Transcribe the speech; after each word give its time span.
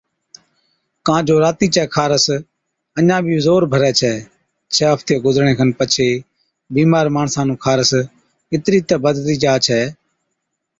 ڪان 1.05 1.21
جو 1.27 1.35
راتِي 1.45 1.67
چَي 1.75 1.83
خارس 1.95 2.25
اڃا 2.97 3.17
بِي 3.25 3.35
زور 3.45 3.61
ڀرَي 3.73 3.91
ڇَي۔ 3.99 4.13
ڇه 4.73 4.83
هفتي 4.93 5.15
گُذرڻي 5.25 5.53
کن 5.59 5.69
پڇي 5.79 6.09
بِيمار 6.73 7.05
ماڻسا 7.15 7.41
نُون 7.47 7.57
خارس 7.63 7.91
اِترِي 8.53 8.79
تہ 8.87 8.95
بڌتِي 9.03 9.35
جا 9.43 9.53
ڇَي 9.65 9.81